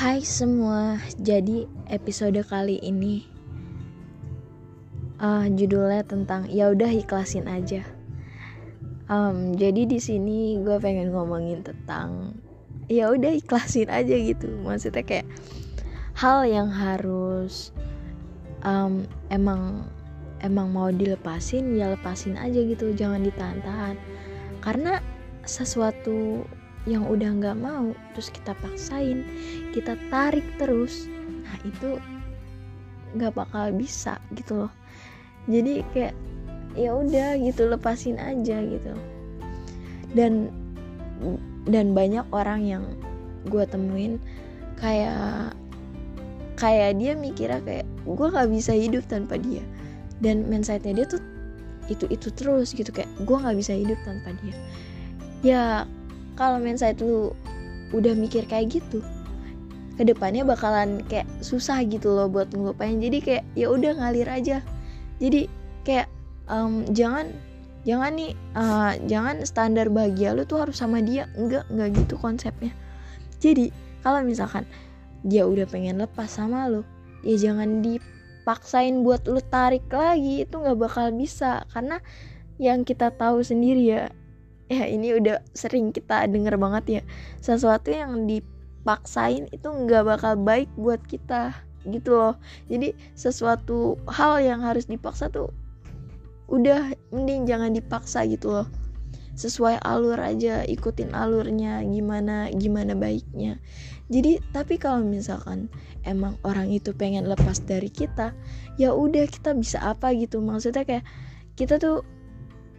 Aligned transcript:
Hai 0.00 0.24
semua, 0.24 0.96
jadi 1.20 1.68
episode 1.92 2.40
kali 2.48 2.80
ini 2.80 3.20
uh, 5.20 5.44
judulnya 5.44 6.00
tentang 6.08 6.48
ya 6.48 6.72
udah 6.72 6.88
ikhlasin 6.88 7.44
aja. 7.44 7.84
Um, 9.12 9.52
jadi 9.60 9.84
di 9.84 10.00
sini 10.00 10.56
gue 10.64 10.80
pengen 10.80 11.12
ngomongin 11.12 11.60
tentang 11.60 12.32
ya 12.88 13.12
udah 13.12 13.28
ikhlasin 13.28 13.92
aja 13.92 14.16
gitu. 14.16 14.48
Maksudnya 14.64 15.04
kayak 15.04 15.28
hal 16.16 16.48
yang 16.48 16.72
harus 16.72 17.68
um, 18.64 19.04
emang 19.28 19.84
emang 20.40 20.72
mau 20.72 20.88
dilepasin 20.88 21.76
ya 21.76 21.92
lepasin 21.92 22.40
aja 22.40 22.56
gitu, 22.56 22.96
jangan 22.96 23.20
ditahan-tahan. 23.20 24.00
Karena 24.64 25.04
sesuatu 25.44 26.48
yang 26.88 27.04
udah 27.04 27.28
nggak 27.36 27.58
mau 27.60 27.92
terus 28.16 28.32
kita 28.32 28.56
paksain 28.64 29.24
kita 29.76 30.00
tarik 30.08 30.44
terus 30.56 31.04
nah 31.44 31.56
itu 31.66 32.00
nggak 33.14 33.34
bakal 33.34 33.74
bisa 33.74 34.18
gitu 34.38 34.66
loh. 34.66 34.72
Jadi 35.50 35.82
kayak 35.94 36.14
ya 36.78 36.94
udah 36.94 37.34
gitu 37.42 37.66
lepasin 37.66 38.16
aja 38.20 38.62
gitu. 38.62 38.92
Dan 40.14 40.50
dan 41.66 41.92
banyak 41.92 42.26
orang 42.30 42.60
yang 42.62 42.84
gue 43.48 43.64
temuin 43.66 44.22
kayak 44.78 45.52
kayak 46.56 46.96
dia 47.00 47.16
mikirnya 47.16 47.60
kayak 47.64 47.86
gue 48.04 48.26
nggak 48.30 48.50
bisa 48.52 48.72
hidup 48.76 49.02
tanpa 49.10 49.40
dia. 49.40 49.64
Dan 50.20 50.46
mindsetnya 50.46 51.02
dia 51.02 51.06
tuh 51.08 51.22
itu 51.90 52.06
itu 52.06 52.30
terus 52.30 52.70
gitu 52.70 52.94
kayak 52.94 53.10
gue 53.26 53.36
nggak 53.36 53.58
bisa 53.58 53.74
hidup 53.74 53.98
tanpa 54.06 54.30
dia. 54.44 54.56
Ya 55.40 55.62
kalau 56.38 56.58
mindset 56.62 56.98
lu 57.02 57.34
udah 57.90 58.14
mikir 58.14 58.46
kayak 58.46 58.78
gitu 58.80 59.02
ke 60.00 60.08
depannya 60.08 60.48
bakalan 60.48 61.04
kayak 61.12 61.28
susah 61.44 61.84
gitu 61.84 62.08
loh 62.16 62.24
buat 62.24 62.48
ngelupain. 62.56 62.96
Jadi 63.04 63.20
kayak 63.20 63.44
ya 63.52 63.68
udah 63.68 64.00
ngalir 64.00 64.24
aja. 64.32 64.64
Jadi 65.20 65.44
kayak 65.84 66.08
um, 66.48 66.88
jangan 66.96 67.28
jangan 67.84 68.16
nih 68.16 68.32
uh, 68.56 68.96
jangan 69.04 69.44
standar 69.44 69.92
bahagia 69.92 70.32
lu 70.32 70.48
tuh 70.48 70.64
harus 70.64 70.80
sama 70.80 71.04
dia. 71.04 71.28
Enggak 71.36 71.68
enggak 71.68 72.00
gitu 72.00 72.16
konsepnya. 72.16 72.72
Jadi 73.44 73.68
kalau 74.00 74.24
misalkan 74.24 74.64
dia 75.20 75.44
udah 75.44 75.68
pengen 75.68 76.00
lepas 76.00 76.32
sama 76.32 76.64
lu 76.72 76.80
ya 77.20 77.36
jangan 77.36 77.84
dipaksain 77.84 79.04
buat 79.04 79.28
lu 79.28 79.44
tarik 79.52 79.84
lagi. 79.92 80.48
Itu 80.48 80.64
nggak 80.64 80.80
bakal 80.80 81.12
bisa. 81.12 81.68
Karena 81.68 82.00
yang 82.56 82.88
kita 82.88 83.12
tahu 83.12 83.44
sendiri 83.44 83.84
ya 83.84 84.08
ya 84.74 84.86
ini 84.86 85.18
udah 85.18 85.42
sering 85.50 85.90
kita 85.90 86.30
denger 86.30 86.54
banget 86.54 86.84
ya. 86.86 87.02
Sesuatu 87.42 87.90
yang 87.90 88.30
dipaksain 88.30 89.50
itu 89.50 89.66
nggak 89.66 90.06
bakal 90.06 90.38
baik 90.38 90.70
buat 90.78 91.02
kita 91.10 91.50
gitu 91.90 92.14
loh. 92.14 92.34
Jadi 92.70 92.94
sesuatu 93.18 93.98
hal 94.06 94.38
yang 94.38 94.62
harus 94.62 94.86
dipaksa 94.86 95.26
tuh 95.26 95.50
udah 96.50 96.94
mending 97.10 97.50
jangan 97.50 97.74
dipaksa 97.74 98.22
gitu 98.30 98.62
loh. 98.62 98.68
Sesuai 99.34 99.82
alur 99.82 100.20
aja 100.20 100.62
ikutin 100.62 101.18
alurnya 101.18 101.82
gimana 101.82 102.46
gimana 102.54 102.94
baiknya. 102.94 103.58
Jadi 104.06 104.38
tapi 104.54 104.78
kalau 104.78 105.02
misalkan 105.02 105.66
emang 106.06 106.38
orang 106.46 106.70
itu 106.70 106.94
pengen 106.94 107.26
lepas 107.26 107.62
dari 107.66 107.90
kita 107.90 108.34
ya 108.78 108.94
udah 108.94 109.26
kita 109.26 109.50
bisa 109.58 109.82
apa 109.82 110.14
gitu. 110.14 110.38
Maksudnya 110.38 110.86
kayak 110.86 111.06
kita 111.58 111.82
tuh 111.82 112.06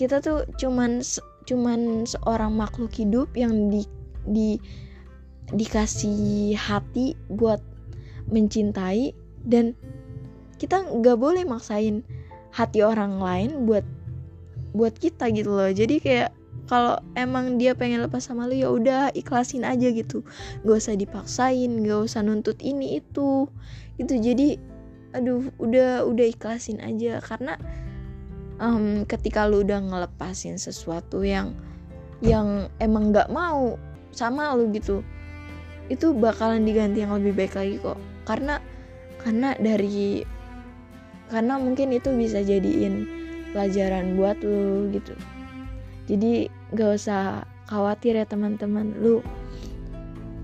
kita 0.00 0.20
tuh 0.20 0.48
cuman 0.58 1.00
cuman 1.44 2.08
seorang 2.08 2.52
makhluk 2.56 2.92
hidup 2.96 3.32
yang 3.36 3.68
di 3.68 3.84
di 4.24 4.56
dikasih 5.52 6.56
hati 6.56 7.12
buat 7.28 7.60
mencintai 8.32 9.12
dan 9.44 9.76
kita 10.56 10.80
nggak 10.80 11.20
boleh 11.20 11.44
maksain 11.44 12.00
hati 12.54 12.80
orang 12.80 13.20
lain 13.20 13.68
buat 13.68 13.84
buat 14.74 14.96
kita 14.96 15.30
gitu 15.30 15.54
loh. 15.54 15.70
Jadi 15.70 16.00
kayak 16.00 16.30
kalau 16.64 16.96
emang 17.12 17.60
dia 17.60 17.76
pengen 17.76 18.00
lepas 18.00 18.24
sama 18.24 18.48
lu 18.48 18.56
ya 18.56 18.72
udah 18.72 19.12
ikhlasin 19.12 19.62
aja 19.62 19.92
gitu. 19.92 20.24
Gak 20.64 20.76
usah 20.80 20.96
dipaksain 20.96 21.70
gak 21.84 22.00
usah 22.08 22.24
nuntut 22.24 22.56
ini 22.64 22.98
itu. 23.04 23.46
Gitu. 24.00 24.14
Jadi 24.18 24.58
aduh 25.14 25.52
udah 25.60 26.08
udah 26.08 26.26
ikhlasin 26.26 26.80
aja. 26.80 27.20
Karena 27.20 27.60
um, 28.58 29.06
ketika 29.08 29.46
lu 29.46 29.62
udah 29.62 29.80
ngelepasin 29.80 30.58
sesuatu 30.58 31.22
yang 31.22 31.54
yang 32.22 32.70
emang 32.78 33.10
nggak 33.10 33.28
mau 33.30 33.76
sama 34.14 34.54
lu 34.54 34.70
gitu 34.70 35.02
itu 35.92 36.16
bakalan 36.16 36.64
diganti 36.64 37.04
yang 37.04 37.12
lebih 37.20 37.36
baik 37.36 37.54
lagi 37.56 37.76
kok. 37.76 38.00
Karena 38.24 38.56
karena 39.20 39.52
dari 39.60 40.24
karena 41.28 41.60
mungkin 41.60 41.92
itu 41.92 42.12
bisa 42.16 42.40
jadiin 42.40 43.08
pelajaran 43.52 44.16
buat 44.16 44.40
lu 44.40 44.88
gitu. 44.92 45.12
Jadi 46.08 46.48
gak 46.76 47.00
usah 47.00 47.48
khawatir 47.68 48.16
ya 48.20 48.28
teman-teman 48.28 48.92
lu 49.00 49.24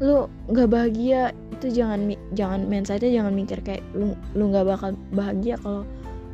lu 0.01 0.25
nggak 0.49 0.73
bahagia 0.73 1.37
itu 1.53 1.85
jangan 1.85 2.17
jangan 2.33 2.65
saja 2.89 3.05
jangan 3.05 3.37
mikir 3.37 3.61
kayak 3.61 3.85
lu 3.93 4.17
lu 4.33 4.49
nggak 4.49 4.65
bakal 4.65 4.97
bahagia 5.13 5.61
kalau 5.61 5.85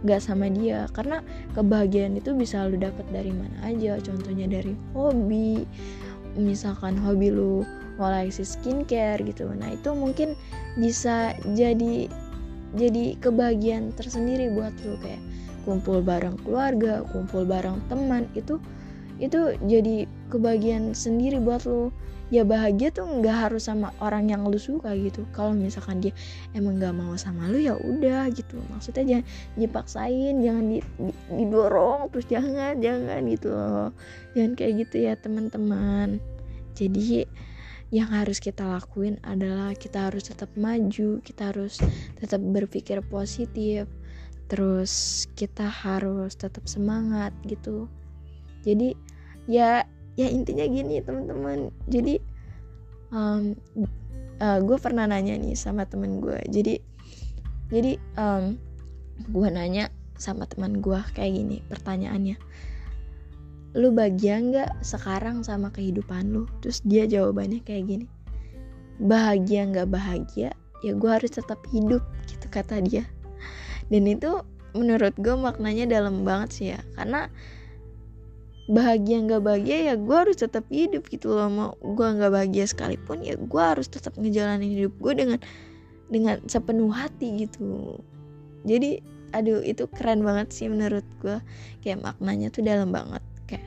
gak 0.06 0.22
sama 0.22 0.46
dia. 0.48 0.86
Karena 0.94 1.20
kebahagiaan 1.52 2.16
itu 2.16 2.32
bisa 2.32 2.64
lu 2.70 2.78
dapat 2.78 3.04
dari 3.10 3.34
mana 3.34 3.58
aja. 3.66 3.98
Contohnya 4.00 4.46
dari 4.46 4.72
hobi. 4.94 5.66
Misalkan 6.38 6.94
hobi 6.96 7.34
lu 7.34 7.66
koleksi 7.98 8.46
skincare 8.46 9.20
gitu. 9.26 9.50
Nah 9.50 9.74
itu 9.74 9.90
mungkin 9.92 10.38
bisa 10.78 11.34
jadi 11.58 12.06
jadi 12.76 13.18
kebahagiaan 13.18 13.90
tersendiri 13.98 14.54
buat 14.54 14.72
lu. 14.86 14.94
Kayak 15.02 15.20
kumpul 15.66 15.98
bareng 15.98 16.38
keluarga 16.46 17.02
kumpul 17.10 17.42
bareng 17.42 17.82
teman 17.90 18.30
itu 18.38 18.62
itu 19.16 19.56
jadi 19.64 20.04
kebahagiaan 20.28 20.92
sendiri 20.92 21.40
buat 21.40 21.64
lu 21.64 21.88
ya 22.26 22.42
bahagia 22.42 22.90
tuh 22.90 23.06
nggak 23.06 23.36
harus 23.48 23.70
sama 23.70 23.94
orang 24.02 24.26
yang 24.26 24.42
lu 24.46 24.58
suka 24.58 24.92
gitu. 24.98 25.22
Kalau 25.30 25.54
misalkan 25.54 26.02
dia 26.02 26.10
emang 26.58 26.82
nggak 26.82 26.94
mau 26.94 27.14
sama 27.14 27.46
lu 27.46 27.62
ya 27.62 27.78
udah 27.78 28.26
gitu. 28.34 28.58
Maksudnya 28.74 29.04
jangan 29.06 29.26
dipaksain 29.54 30.34
jangan 30.42 30.64
di, 30.66 30.78
didorong 31.30 32.10
terus 32.10 32.26
jangan 32.26 32.82
jangan 32.82 33.22
gitu 33.30 33.48
loh. 33.54 33.90
Jangan 34.34 34.52
kayak 34.58 34.72
gitu 34.86 34.96
ya 35.06 35.14
teman-teman. 35.14 36.18
Jadi 36.74 37.24
yang 37.94 38.10
harus 38.10 38.42
kita 38.42 38.66
lakuin 38.66 39.22
adalah 39.22 39.70
kita 39.78 40.10
harus 40.10 40.26
tetap 40.26 40.50
maju 40.58 41.22
kita 41.22 41.54
harus 41.54 41.78
tetap 42.18 42.42
berpikir 42.42 42.98
positif. 43.06 43.86
Terus 44.46 45.26
kita 45.34 45.66
harus 45.66 46.34
tetap 46.34 46.66
semangat 46.70 47.34
gitu 47.46 47.86
jadi 48.66 48.98
ya 49.46 49.86
ya 50.18 50.28
intinya 50.28 50.66
gini 50.66 50.98
teman-teman. 51.00 51.70
Jadi 51.86 52.18
um, 53.14 53.54
uh, 54.42 54.58
gue 54.60 54.78
pernah 54.80 55.06
nanya 55.06 55.38
nih 55.38 55.54
sama 55.54 55.86
temen 55.86 56.18
gue 56.18 56.40
jadi 56.50 56.82
jadi 57.70 57.96
um, 58.18 58.58
gue 59.30 59.48
nanya 59.48 59.88
sama 60.16 60.48
teman 60.48 60.80
gue 60.82 60.98
kayak 61.14 61.32
gini 61.36 61.58
pertanyaannya. 61.70 62.36
Lu 63.76 63.92
bahagia 63.92 64.40
nggak 64.40 64.70
sekarang 64.80 65.44
sama 65.44 65.68
kehidupan 65.68 66.32
lu? 66.32 66.48
Terus 66.64 66.80
dia 66.82 67.04
jawabannya 67.04 67.60
kayak 67.60 67.84
gini. 67.86 68.06
Bahagia 68.96 69.68
nggak 69.68 69.92
bahagia 69.92 70.56
ya 70.84 70.92
gue 70.92 71.10
harus 71.10 71.32
tetap 71.32 71.60
hidup 71.72 72.04
gitu 72.28 72.46
kata 72.48 72.80
dia. 72.84 73.04
Dan 73.92 74.08
itu 74.08 74.42
menurut 74.76 75.14
gue 75.16 75.34
maknanya 75.36 75.88
dalam 75.88 76.24
banget 76.24 76.50
sih 76.52 76.66
ya. 76.72 76.80
Karena 76.96 77.28
bahagia 78.66 79.22
nggak 79.22 79.42
bahagia 79.46 79.78
ya 79.90 79.94
gue 79.94 80.16
harus 80.16 80.36
tetap 80.38 80.66
hidup 80.70 81.06
gitu 81.06 81.30
loh. 81.34 81.46
Mau 81.46 81.70
gue 81.78 82.06
nggak 82.06 82.32
bahagia 82.34 82.64
sekalipun 82.66 83.22
ya 83.22 83.38
gue 83.38 83.62
harus 83.62 83.86
tetap 83.86 84.18
ngejalanin 84.18 84.74
hidup 84.74 84.94
gue 84.98 85.12
dengan 85.14 85.38
dengan 86.10 86.42
sepenuh 86.50 86.90
hati 86.90 87.46
gitu. 87.46 87.98
Jadi 88.66 89.02
aduh 89.34 89.62
itu 89.62 89.86
keren 89.90 90.22
banget 90.22 90.50
sih 90.54 90.66
menurut 90.70 91.06
gue 91.22 91.38
kayak 91.82 92.02
maknanya 92.02 92.50
tuh 92.50 92.66
dalam 92.66 92.90
banget. 92.90 93.22
Kayak 93.46 93.66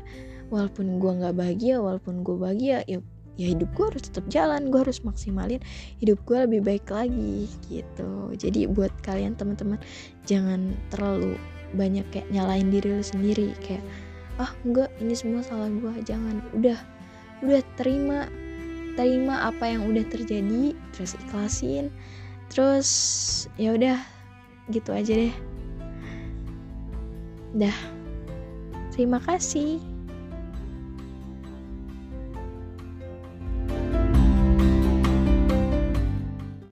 walaupun 0.51 0.99
gue 0.99 1.11
nggak 1.23 1.35
bahagia 1.35 1.79
walaupun 1.79 2.23
gue 2.27 2.35
bahagia 2.35 2.83
ya 2.83 2.99
ya 3.39 3.55
hidup 3.55 3.71
gue 3.71 3.85
harus 3.95 4.03
tetap 4.03 4.27
jalan. 4.27 4.67
Gue 4.67 4.83
harus 4.83 4.99
maksimalin 5.07 5.63
hidup 6.03 6.19
gue 6.27 6.43
lebih 6.43 6.59
baik 6.59 6.91
lagi 6.91 7.47
gitu. 7.71 8.35
Jadi 8.35 8.67
buat 8.67 8.91
kalian 8.99 9.39
teman-teman 9.39 9.79
jangan 10.27 10.75
terlalu 10.91 11.39
banyak 11.71 12.03
kayak 12.11 12.27
nyalain 12.35 12.67
diri 12.67 12.99
lu 12.99 13.05
sendiri. 13.05 13.55
Kayak 13.63 13.83
ah 14.39 14.51
enggak 14.63 14.87
ini 15.03 15.13
semua 15.13 15.43
salah 15.43 15.67
gue 15.67 15.93
jangan. 16.07 16.39
Udah 16.55 16.79
udah 17.43 17.61
terima 17.75 18.31
terima 18.95 19.47
apa 19.47 19.67
yang 19.67 19.87
udah 19.87 20.03
terjadi 20.11 20.75
terus 20.91 21.15
ikhlasin 21.15 21.87
terus 22.51 22.89
ya 23.55 23.75
udah 23.75 23.99
gitu 24.71 24.89
aja 24.95 25.13
deh. 25.13 25.35
Dah. 27.53 27.77
Terima 28.95 29.21
kasih 29.23 29.79